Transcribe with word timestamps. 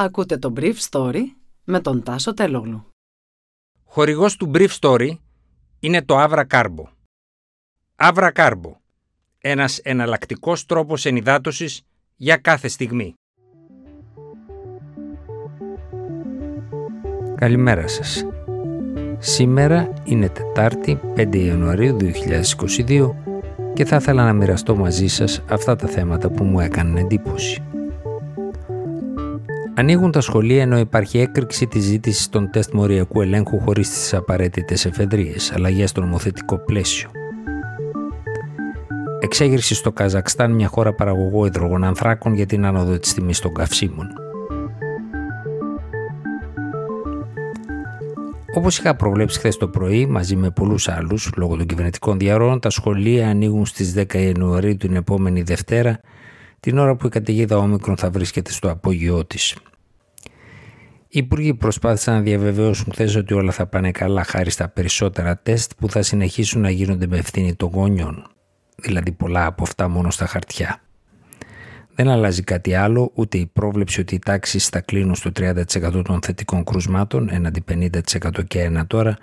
Ακούτε 0.00 0.38
το 0.38 0.52
Brief 0.56 0.74
Story 0.90 1.22
με 1.64 1.80
τον 1.80 2.02
Τάσο 2.02 2.34
Τελόγλου. 2.34 2.86
Χορηγός 3.84 4.36
του 4.36 4.50
Brief 4.54 4.68
Story 4.80 5.10
είναι 5.80 6.02
το 6.02 6.14
Avra 6.18 6.44
Carbo. 6.46 6.84
Avra 7.96 8.32
Carbo. 8.32 8.72
Ένας 9.38 9.78
εναλλακτικός 9.78 10.66
τρόπος 10.66 11.04
ενυδάτωσης 11.04 11.82
για 12.16 12.36
κάθε 12.36 12.68
στιγμή. 12.68 13.14
Καλημέρα 17.34 17.88
σας. 17.88 18.24
Σήμερα 19.18 19.92
είναι 20.04 20.28
Τετάρτη 20.28 21.00
5 21.16 21.36
Ιανουαρίου 21.36 21.96
2022 21.96 23.14
και 23.74 23.84
θα 23.84 23.96
ήθελα 23.96 24.24
να 24.24 24.32
μοιραστώ 24.32 24.76
μαζί 24.76 25.06
σας 25.06 25.42
αυτά 25.48 25.76
τα 25.76 25.86
θέματα 25.86 26.30
που 26.30 26.44
μου 26.44 26.60
έκαναν 26.60 26.96
εντύπωση. 26.96 27.62
Ανοίγουν 29.78 30.10
τα 30.10 30.20
σχολεία 30.20 30.62
ενώ 30.62 30.78
υπάρχει 30.78 31.18
έκρηξη 31.18 31.66
της 31.66 31.84
ζήτησης 31.84 32.28
των 32.28 32.50
τεστ 32.50 32.72
μοριακού 32.72 33.20
ελέγχου 33.20 33.60
χωρίς 33.60 33.88
τις 33.88 34.14
απαραίτητες 34.14 34.84
εφεδρείες, 34.84 35.52
αλλαγέ 35.52 35.86
στο 35.86 36.00
νομοθετικό 36.00 36.58
πλαίσιο. 36.58 37.10
Εξέγερση 39.20 39.74
στο 39.74 39.92
Καζακστάν, 39.92 40.52
μια 40.52 40.68
χώρα 40.68 40.94
παραγωγό 40.94 41.46
υδρογονανθράκων 41.46 42.34
για 42.34 42.46
την 42.46 42.64
άνοδο 42.64 42.98
της 42.98 43.14
τιμής 43.14 43.40
των 43.40 43.54
καυσίμων. 43.54 44.06
Όπως 48.54 48.78
είχα 48.78 48.96
προβλέψει 48.96 49.38
χθες 49.38 49.56
το 49.56 49.68
πρωί, 49.68 50.06
μαζί 50.06 50.36
με 50.36 50.50
πολλούς 50.50 50.88
άλλους, 50.88 51.30
λόγω 51.36 51.56
των 51.56 51.66
κυβερνητικών 51.66 52.18
διαρροών, 52.18 52.60
τα 52.60 52.70
σχολεία 52.70 53.28
ανοίγουν 53.28 53.66
στις 53.66 53.92
10 53.92 54.18
Ιανουαρίου 54.18 54.76
την 54.76 54.94
επόμενη 54.94 55.42
Δευτέρα, 55.42 56.00
την 56.60 56.78
ώρα 56.78 56.96
που 56.96 57.06
η 57.06 57.10
καταιγίδα 57.10 57.56
Όμικρον 57.56 57.96
θα 57.96 58.10
βρίσκεται 58.10 58.52
στο 58.52 58.70
απόγειό 58.70 59.24
της. 59.24 59.56
Οι 61.10 61.18
υπουργοί 61.18 61.54
προσπάθησαν 61.54 62.14
να 62.14 62.20
διαβεβαιώσουν 62.20 62.92
χθες 62.92 63.16
ότι 63.16 63.34
όλα 63.34 63.52
θα 63.52 63.66
πάνε 63.66 63.90
καλά 63.90 64.24
χάρη 64.24 64.50
στα 64.50 64.68
περισσότερα 64.68 65.38
τεστ 65.38 65.72
που 65.76 65.90
θα 65.90 66.02
συνεχίσουν 66.02 66.60
να 66.60 66.70
γίνονται 66.70 67.06
με 67.06 67.16
ευθύνη 67.16 67.54
των 67.54 67.70
γονιών. 67.74 68.26
Δηλαδή 68.76 69.12
πολλά 69.12 69.46
από 69.46 69.62
αυτά 69.62 69.88
μόνο 69.88 70.10
στα 70.10 70.26
χαρτιά. 70.26 70.82
Δεν 71.94 72.08
αλλάζει 72.08 72.42
κάτι 72.42 72.74
άλλο, 72.74 73.10
ούτε 73.14 73.38
η 73.38 73.46
πρόβλεψη 73.46 74.00
ότι 74.00 74.14
οι 74.14 74.18
τάξεις 74.18 74.68
θα 74.68 74.80
κλείνουν 74.80 75.14
στο 75.14 75.30
30% 75.38 76.02
των 76.04 76.20
θετικών 76.22 76.64
κρουσμάτων, 76.64 77.28
έναντι 77.30 77.64
50% 77.68 78.44
και 78.46 78.60
ένα 78.60 78.86
τώρα, 78.86 79.16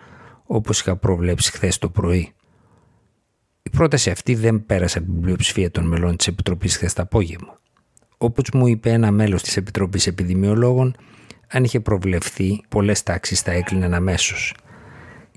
όπως 0.45 0.79
είχα 0.79 0.95
προβλέψει 0.95 1.51
χθες 1.51 1.77
το 1.77 1.89
πρωί. 1.89 2.34
Η 3.75 3.77
πρόταση 3.77 4.09
αυτή 4.09 4.35
δεν 4.35 4.65
πέρασε 4.65 4.97
από 4.97 5.11
την 5.11 5.21
πλειοψηφία 5.21 5.71
των 5.71 5.87
μελών 5.87 6.15
της 6.15 6.27
Επιτροπής 6.27 6.75
χθες 6.75 6.93
το 6.93 7.01
απόγευμα. 7.01 7.59
Όπως 8.17 8.49
μου 8.53 8.67
είπε 8.67 8.89
ένα 8.89 9.11
μέλος 9.11 9.41
της 9.41 9.57
Επιτροπής 9.57 10.07
Επιδημιολόγων, 10.07 10.95
αν 11.47 11.63
είχε 11.63 11.79
προβλεφθεί, 11.79 12.61
πολλές 12.69 13.03
τάξεις 13.03 13.41
θα 13.41 13.51
έκλειναν 13.51 13.93
αμέσως. 13.93 14.55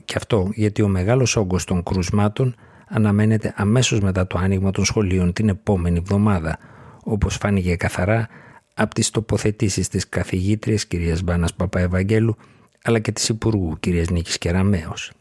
Και 0.04 0.14
αυτό 0.16 0.50
γιατί 0.54 0.82
ο 0.82 0.88
μεγάλος 0.88 1.36
όγκος 1.36 1.64
των 1.64 1.82
κρουσμάτων 1.82 2.54
αναμένεται 2.88 3.54
αμέσως 3.56 4.00
μετά 4.00 4.26
το 4.26 4.38
άνοιγμα 4.38 4.70
των 4.70 4.84
σχολείων 4.84 5.32
την 5.32 5.48
επόμενη 5.48 5.98
εβδομάδα, 5.98 6.58
όπως 7.04 7.36
φάνηκε 7.36 7.76
καθαρά 7.76 8.28
από 8.74 8.94
τις 8.94 9.10
τοποθετήσεις 9.10 9.88
της 9.88 10.08
καθηγήτριας 10.08 10.86
κυρίας 10.86 11.22
Μπάνας 11.22 11.54
Παπαευαγγέλου 11.54 12.36
αλλά 12.82 12.98
και 12.98 13.12
της 13.12 13.28
Υπουργού 13.28 13.76
κυρίας 13.80 14.08
Νίκης 14.10 14.38
Κεραμέως. 14.38 15.12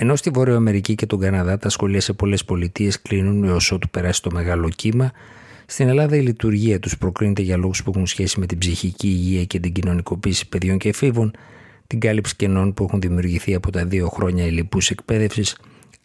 Ενώ 0.00 0.16
στη 0.16 0.30
Βόρεια 0.30 0.56
Αμερική 0.56 0.94
και 0.94 1.06
τον 1.06 1.20
Καναδά 1.20 1.58
τα 1.58 1.68
σχολεία 1.68 2.00
σε 2.00 2.12
πολλές 2.12 2.44
πολιτείες 2.44 3.02
κλείνουν 3.02 3.44
έως 3.44 3.72
ότου 3.72 3.88
περάσει 3.88 4.22
το 4.22 4.30
μεγάλο 4.32 4.68
κύμα, 4.68 5.12
στην 5.66 5.88
Ελλάδα 5.88 6.16
η 6.16 6.20
λειτουργία 6.20 6.78
τους 6.78 6.98
προκρίνεται 6.98 7.42
για 7.42 7.56
λόγους 7.56 7.82
που 7.82 7.90
έχουν 7.94 8.06
σχέση 8.06 8.40
με 8.40 8.46
την 8.46 8.58
ψυχική 8.58 9.08
υγεία 9.08 9.44
και 9.44 9.60
την 9.60 9.72
κοινωνικοποίηση 9.72 10.48
παιδιών 10.48 10.78
και 10.78 10.88
εφήβων, 10.88 11.30
την 11.86 12.00
κάλυψη 12.00 12.36
κενών 12.36 12.74
που 12.74 12.84
έχουν 12.84 13.00
δημιουργηθεί 13.00 13.54
από 13.54 13.70
τα 13.70 13.84
δύο 13.84 14.08
χρόνια 14.08 14.44
ελληπού 14.44 14.78
εκπαίδευσης, 14.88 15.56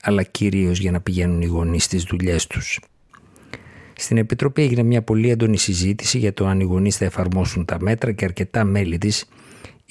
αλλά 0.03 0.23
κυρίως 0.23 0.79
για 0.79 0.91
να 0.91 1.01
πηγαίνουν 1.01 1.41
οι 1.41 1.45
γονείς 1.45 1.83
στις 1.83 2.03
δουλειές 2.03 2.47
τους. 2.47 2.79
Στην 3.95 4.17
Επιτροπή 4.17 4.61
έγινε 4.61 4.83
μια 4.83 5.01
πολύ 5.01 5.29
έντονη 5.29 5.57
συζήτηση 5.57 6.17
για 6.17 6.33
το 6.33 6.47
αν 6.47 6.59
οι 6.59 6.63
γονείς 6.63 6.97
θα 6.97 7.05
εφαρμόσουν 7.05 7.65
τα 7.65 7.77
μέτρα 7.81 8.11
και 8.11 8.25
αρκετά 8.25 8.63
μέλη 8.63 8.97
της 8.97 9.25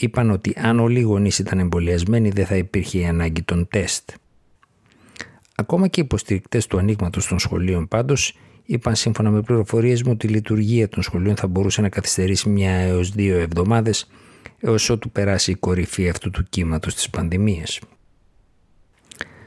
είπαν 0.03 0.31
ότι 0.31 0.55
αν 0.57 0.81
όλοι 0.81 0.99
οι 0.99 1.03
γονείς 1.03 1.39
ήταν 1.39 1.59
εμβολιασμένοι 1.59 2.31
δεν 2.31 2.47
θα 2.47 2.57
υπήρχε 2.57 2.99
η 2.99 3.07
ανάγκη 3.07 3.43
των 3.43 3.69
τεστ. 3.71 4.11
Ακόμα 5.55 5.89
και 5.89 6.01
οι 6.01 6.03
υποστηρικτές 6.05 6.67
του 6.67 6.79
ανοίγματος 6.79 7.27
των 7.27 7.39
σχολείων 7.39 7.89
πάντως 7.89 8.37
είπαν 8.67 8.95
σύμφωνα 8.95 9.31
με 9.31 9.43
πληροφορίες 9.43 10.03
μου 10.03 10.11
ότι 10.13 10.27
η 10.27 10.31
λειτουργία 10.31 10.89
των 10.89 11.03
σχολείων 11.03 11.37
θα 11.37 11.47
μπορούσε 11.47 11.81
να 11.81 11.89
καθυστερήσει 11.89 12.49
μια 12.49 12.71
έως 12.71 13.11
δύο 13.11 13.39
εβδομάδες 13.39 14.11
έως 14.61 14.91
ότου 14.91 15.11
περάσει 15.11 15.51
η 15.51 15.55
κορυφή 15.55 16.09
αυτού 16.09 16.31
του 16.31 16.47
κύματος 16.51 16.95
της 16.95 17.11
πανδημίας. 17.11 17.81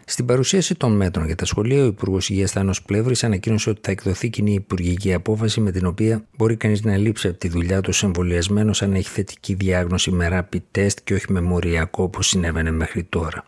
Στην 0.07 0.25
παρουσίαση 0.25 0.75
των 0.75 0.95
μέτρων 0.95 1.25
για 1.25 1.35
τα 1.35 1.45
σχολεία, 1.45 1.83
ο 1.83 1.85
Υπουργός 1.85 2.29
Υγείας 2.29 2.51
Θάνος 2.51 2.81
Πλεύρης 2.81 3.23
ανακοίνωσε 3.23 3.69
ότι 3.69 3.79
θα 3.83 3.91
εκδοθεί 3.91 4.29
κοινή 4.29 4.53
υπουργική 4.53 5.13
απόφαση 5.13 5.61
με 5.61 5.71
την 5.71 5.85
οποία 5.85 6.25
μπορεί 6.37 6.55
κανείς 6.55 6.83
να 6.83 6.97
λείψει 6.97 7.27
από 7.27 7.37
τη 7.37 7.47
δουλειά 7.47 7.81
του 7.81 7.91
εμβολιασμένος 8.01 8.81
αν 8.81 8.93
έχει 8.93 9.09
θετική 9.09 9.53
διάγνωση 9.53 10.11
με 10.11 10.29
rapid 10.31 10.79
test 10.79 10.93
και 11.03 11.13
όχι 11.13 11.31
με 11.31 11.41
μοριακό 11.41 12.03
όπως 12.03 12.27
συνέβαινε 12.27 12.71
μέχρι 12.71 13.03
τώρα. 13.03 13.45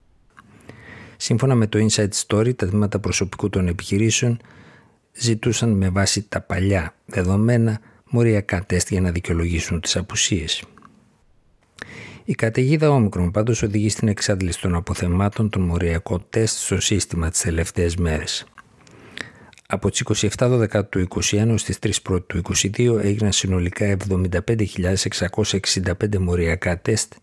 Σύμφωνα 1.17 1.55
με 1.55 1.67
το 1.67 1.85
Inside 1.89 2.25
Story, 2.27 2.55
τα 2.55 2.67
τμήματα 2.67 2.99
προσωπικού 2.99 3.49
των 3.49 3.67
επιχειρήσεων 3.67 4.39
ζητούσαν 5.13 5.69
με 5.69 5.89
βάση 5.89 6.25
τα 6.29 6.41
παλιά 6.41 6.95
δεδομένα 7.05 7.79
μοριακά 8.09 8.65
τεστ 8.65 8.89
για 8.89 9.01
να 9.01 9.11
δικαιολογήσουν 9.11 9.81
τις 9.81 9.95
απουσίες. 9.95 10.63
Η 12.29 12.35
καταιγίδα 12.35 12.89
όμικρον 12.89 13.31
πάντως 13.31 13.63
οδηγεί 13.63 13.89
στην 13.89 14.07
εξάντληση 14.07 14.61
των 14.61 14.75
αποθεμάτων 14.75 15.49
των 15.49 15.61
μοριακών 15.61 16.25
τεστ 16.29 16.57
στο 16.57 16.79
σύστημα 16.79 17.29
τις 17.29 17.41
τελευταίες 17.41 17.95
μέρες. 17.95 18.45
Από 19.67 19.89
τις 19.89 20.03
27 20.37 20.37
12 20.37 20.89
του 20.89 20.99
2021 20.99 21.57
στις 21.57 21.79
3 21.79 22.01
πρώτου 22.03 22.41
του 22.41 22.55
2022 22.55 23.03
έγιναν 23.03 23.31
συνολικά 23.31 23.97
75.665 24.09 26.17
μοριακά 26.19 26.79
τεστ, 26.79 27.13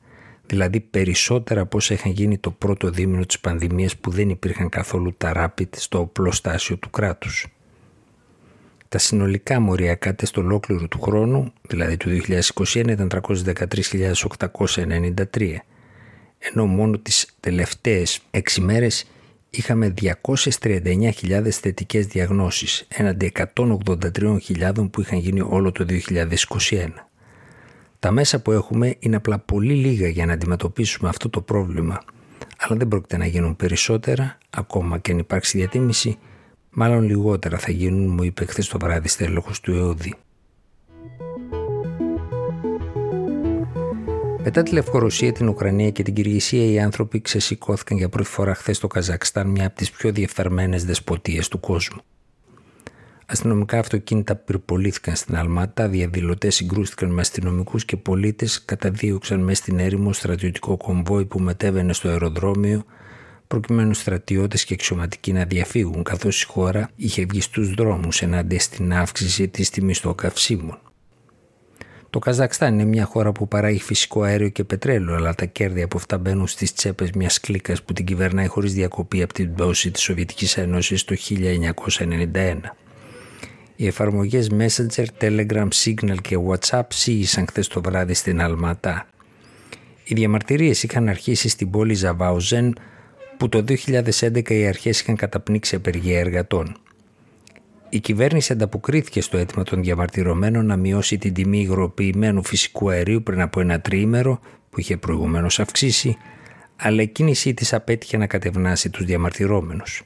δηλαδή 0.46 0.80
περισσότερα 0.80 1.60
από 1.60 1.76
όσα 1.76 1.94
είχαν 1.94 2.12
γίνει 2.12 2.38
το 2.38 2.50
πρώτο 2.50 2.90
δίμηνο 2.90 3.24
της 3.24 3.40
πανδημίας 3.40 3.96
που 3.96 4.10
δεν 4.10 4.28
υπήρχαν 4.28 4.68
καθόλου 4.68 5.14
τα 5.18 5.32
rapid 5.36 5.68
στο 5.76 5.98
οπλοστάσιο 5.98 6.76
του 6.76 6.90
κράτους. 6.90 7.53
Τα 8.94 9.00
συνολικά 9.00 9.60
μοριακά 9.60 10.14
τεστ 10.14 10.36
ολόκληρου 10.36 10.88
του 10.88 11.00
χρόνου, 11.00 11.52
δηλαδή 11.68 11.96
του 11.96 12.20
2021, 12.54 12.88
ήταν 12.88 13.10
313.893, 13.10 15.56
ενώ 16.38 16.66
μόνο 16.66 16.98
τις 16.98 17.34
τελευταίες 17.40 18.20
6 18.30 18.40
μέρες 18.60 19.06
είχαμε 19.50 19.94
239.000 20.00 21.50
θετικές 21.50 22.06
διαγνώσεις, 22.06 22.86
έναντι 22.88 23.32
183.000 23.54 24.90
που 24.90 25.00
είχαν 25.00 25.18
γίνει 25.18 25.40
όλο 25.40 25.72
το 25.72 25.86
2021. 25.88 25.94
Τα 27.98 28.10
μέσα 28.10 28.42
που 28.42 28.52
έχουμε 28.52 28.96
είναι 28.98 29.16
απλά 29.16 29.38
πολύ 29.38 29.74
λίγα 29.74 30.08
για 30.08 30.26
να 30.26 30.32
αντιμετωπίσουμε 30.32 31.08
αυτό 31.08 31.30
το 31.30 31.40
πρόβλημα, 31.40 32.00
αλλά 32.58 32.76
δεν 32.76 32.88
πρόκειται 32.88 33.16
να 33.16 33.26
γίνουν 33.26 33.56
περισσότερα, 33.56 34.38
ακόμα 34.50 34.98
και 34.98 35.12
αν 35.12 35.18
υπάρξει 35.18 35.58
διατίμηση, 35.58 36.18
Μάλλον 36.74 37.02
λιγότερα 37.02 37.58
θα 37.58 37.72
γίνουν, 37.72 38.08
μου 38.08 38.22
είπε 38.22 38.44
χθες 38.44 38.68
το 38.68 38.78
βράδυ 38.78 39.08
στέλεχος 39.08 39.60
του 39.60 39.72
ΕΟΔΗ. 39.72 40.14
Μετά 44.42 44.62
τη 44.62 44.72
Λευκορωσία, 44.72 45.32
την 45.32 45.48
Ουκρανία 45.48 45.90
και 45.90 46.02
την 46.02 46.14
Κυργυσία, 46.14 46.64
οι 46.64 46.78
άνθρωποι 46.80 47.20
ξεσηκώθηκαν 47.20 47.96
για 47.96 48.08
πρώτη 48.08 48.28
φορά 48.28 48.54
χθες 48.54 48.76
στο 48.76 48.86
Καζακστάν, 48.86 49.48
μια 49.48 49.66
από 49.66 49.76
τις 49.76 49.90
πιο 49.90 50.12
διεφθαρμένες 50.12 50.84
δεσποτείες 50.84 51.48
του 51.48 51.60
κόσμου. 51.60 52.00
Αστυνομικά 53.26 53.78
αυτοκίνητα 53.78 54.36
πυρπολήθηκαν 54.36 55.16
στην 55.16 55.36
Αλμάτα, 55.36 55.88
διαδηλωτές 55.88 56.54
συγκρούστηκαν 56.54 57.10
με 57.10 57.20
αστυνομικούς 57.20 57.84
και 57.84 57.96
πολίτες, 57.96 58.64
καταδίωξαν 58.64 59.40
μέσα 59.40 59.62
στην 59.62 59.78
έρημο 59.78 60.12
στρατιωτικό 60.12 60.76
κομβόι 60.76 61.24
που 61.24 61.40
μετέβαινε 61.40 61.92
στο 61.92 62.08
αεροδρόμιο, 62.08 62.84
προκειμένου 63.46 63.94
στρατιώτες 63.94 64.64
και 64.64 64.74
αξιωματικοί 64.74 65.32
να 65.32 65.44
διαφύγουν 65.44 66.02
καθώς 66.02 66.42
η 66.42 66.46
χώρα 66.46 66.90
είχε 66.96 67.24
βγει 67.24 67.40
στους 67.40 67.74
δρόμους 67.74 68.22
ενάντια 68.22 68.60
στην 68.60 68.92
αύξηση 68.94 69.48
της 69.48 69.70
τιμής 69.70 70.00
των 70.00 70.14
καυσίμων. 70.14 70.78
Το 72.14 72.20
Καζακστάν 72.20 72.72
είναι 72.72 72.84
μια 72.84 73.04
χώρα 73.04 73.32
που 73.32 73.48
παράγει 73.48 73.80
φυσικό 73.80 74.22
αέριο 74.22 74.48
και 74.48 74.64
πετρέλαιο, 74.64 75.14
αλλά 75.14 75.34
τα 75.34 75.44
κέρδη 75.44 75.82
από 75.82 75.96
αυτά 75.96 76.18
μπαίνουν 76.18 76.46
στις 76.46 76.72
τσέπες 76.72 77.10
μιας 77.10 77.40
κλίκας 77.40 77.82
που 77.82 77.92
την 77.92 78.04
κυβερνάει 78.04 78.46
χωρίς 78.46 78.72
διακοπή 78.72 79.22
από 79.22 79.32
την 79.32 79.54
πτώση 79.54 79.90
της 79.90 80.02
Σοβιετικής 80.02 80.56
Ένωσης 80.56 81.04
το 81.04 81.14
1991. 81.14 82.76
Οι 83.76 83.86
εφαρμογές 83.86 84.50
Messenger, 84.58 85.04
Telegram, 85.20 85.68
Signal 85.84 86.16
και 86.22 86.36
WhatsApp 86.48 86.86
σύγησαν 86.88 87.46
χθες 87.48 87.68
το 87.68 87.80
βράδυ 87.80 88.14
στην 88.14 88.40
Αλματά. 88.40 89.06
Οι 90.04 90.14
διαμαρτυρίες 90.14 90.82
είχαν 90.82 91.08
αρχίσει 91.08 91.48
στην 91.48 91.70
πόλη 91.70 91.94
Ζαβάουζεν 91.94 92.74
που 93.44 93.50
το 93.50 93.64
2011 93.68 94.50
οι 94.50 94.66
αρχές 94.66 95.00
είχαν 95.00 95.16
καταπνίξει 95.16 95.74
απεργία 95.76 96.18
εργατών. 96.18 96.76
η 97.88 98.00
κυβέρνηση 98.00 98.52
ανταποκρίθηκε 98.52 99.20
στο 99.20 99.36
αίτημα 99.36 99.62
των 99.62 99.82
διαμαρτυρωμένων 99.82 100.66
να 100.66 100.76
μειώσει 100.76 101.18
την 101.18 101.34
τιμή 101.34 101.60
υγροποιημένου 101.60 102.44
φυσικού 102.44 102.90
αερίου 102.90 103.22
πριν 103.22 103.40
από 103.40 103.60
ένα 103.60 103.80
τριήμερο 103.80 104.40
που 104.70 104.80
είχε 104.80 104.96
προηγουμένως 104.96 105.60
αυξήσει, 105.60 106.16
αλλά 106.76 107.02
η 107.02 107.06
κίνησή 107.08 107.54
της 107.54 107.72
απέτυχε 107.72 108.16
να 108.16 108.26
κατευνάσει 108.26 108.90
τους 108.90 109.04
διαμαρτυρόμενους. 109.04 110.02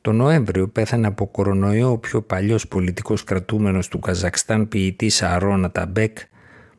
Το 0.00 0.12
Νοέμβριο 0.12 0.68
πέθανε 0.68 1.06
από 1.06 1.26
κορονοϊό 1.26 1.90
ο 1.90 1.98
πιο 1.98 2.22
παλιός 2.22 2.68
πολιτικός 2.68 3.24
κρατούμενος 3.24 3.88
του 3.88 3.98
Καζακστάν 3.98 4.68
ποιητής 4.68 5.22
Αρόν 5.22 5.70
Αταμπέκ 5.70 6.18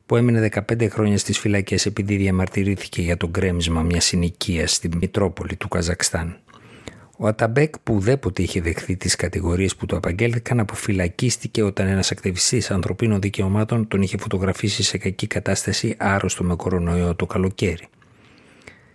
που 0.06 0.16
έμεινε 0.16 0.50
15 0.54 0.90
χρόνια 0.90 1.18
στις 1.18 1.40
φυλακές 1.40 1.86
επειδή 1.86 2.16
διαμαρτυρήθηκε 2.16 3.02
για 3.02 3.18
το 3.18 3.30
γκρέμισμα 3.30 3.82
μιας 3.82 4.06
συνοικίας 4.06 4.74
στη 4.74 4.90
Μητρόπολη 4.98 5.56
του 5.56 5.68
Καζακστάν. 5.68 6.38
Ο 7.18 7.28
Αταμπέκ 7.28 7.80
που 7.80 7.94
ουδέποτε 7.94 8.42
είχε 8.42 8.62
δεχθεί 8.62 8.98
τις 8.98 9.16
κατηγορίες 9.16 9.76
που 9.76 9.86
του 9.86 9.96
απαγγέλθηκαν 9.96 10.60
αποφυλακίστηκε 10.60 11.64
όταν 11.64 11.88
ένας 11.88 12.12
ακτιβιστής 12.12 12.72
ανθρωπίνων 12.72 13.22
δικαιωμάτων 13.22 13.88
τον 13.88 14.02
είχε 14.02 14.18
φωτογραφίσει 14.18 14.84
σε 14.84 14.98
κακή 14.98 15.28
κατάσταση 15.28 15.96
άρρωστο 15.98 16.44
με 16.44 16.56
κορονοϊό 16.56 17.16
το 17.16 17.26
καλοκαίρι. 17.26 17.88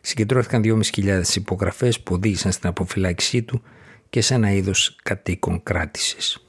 Συγκεντρώθηκαν 0.01 0.63
2.500 0.65 1.23
υπογραφές 1.35 2.01
που 2.01 2.15
οδήγησαν 2.15 2.53
στην 2.53 2.69
αποφυλάκησή 2.69 3.43
του 3.43 3.63
και 4.11 4.21
σε 4.21 4.35
ένα 4.35 4.53
είδος 4.53 4.97
κατοίκων 5.03 5.63
κράτησης. 5.63 6.45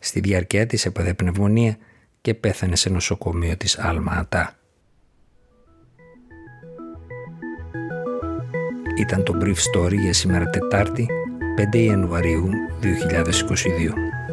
Στη 0.00 0.20
διάρκεια 0.20 0.66
της 0.66 0.86
έπαθε 0.86 1.14
πνευμονία 1.14 1.78
και 2.24 2.34
πέθανε 2.34 2.76
σε 2.76 2.90
νοσοκομείο 2.90 3.56
της 3.56 3.78
Άλμα 3.78 4.12
Ατά. 4.12 4.54
Ήταν 8.98 9.24
το 9.24 9.32
Brief 9.42 9.54
Story 9.54 9.94
για 10.02 10.12
σήμερα 10.12 10.50
Τετάρτη 10.50 11.06
5 11.72 11.76
Ιανουαρίου 11.76 12.48
2022. 12.82 14.23